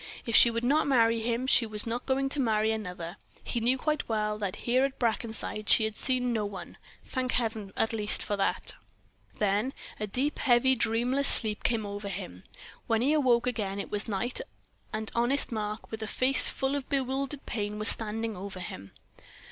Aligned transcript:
If 0.25 0.35
she 0.35 0.49
would 0.49 0.63
not 0.63 0.87
marry 0.87 1.21
him, 1.21 1.45
she 1.45 1.67
was 1.67 1.85
not 1.85 2.07
going 2.07 2.27
to 2.29 2.39
marry 2.39 2.71
another. 2.71 3.17
He 3.43 3.59
knew 3.59 3.77
quite 3.77 4.09
well 4.09 4.39
that 4.39 4.55
here 4.65 4.83
at 4.83 4.97
Brackenside 4.97 5.69
she 5.69 5.83
had 5.83 5.95
seen 5.95 6.33
no 6.33 6.43
one; 6.43 6.77
thank 7.03 7.33
Heaven 7.33 7.71
at 7.77 7.93
least 7.93 8.23
for 8.23 8.35
that. 8.35 8.73
Then 9.37 9.75
a 9.99 10.07
deep, 10.07 10.39
heavy, 10.39 10.73
dreamless 10.75 11.27
sleep 11.27 11.61
came 11.63 11.85
over 11.85 12.09
him. 12.09 12.43
When 12.87 13.03
he 13.03 13.15
woke 13.15 13.45
again 13.45 13.77
it 13.79 13.91
was 13.91 14.07
night 14.07 14.41
and 14.91 15.11
honest 15.13 15.51
Mark, 15.51 15.91
with 15.91 16.01
a 16.01 16.07
face 16.07 16.49
full 16.49 16.75
of 16.75 16.89
bewildered 16.89 17.45
pain, 17.45 17.77
was 17.77 17.87
standing 17.89 18.35
over 18.35 18.59
him. 18.59 18.93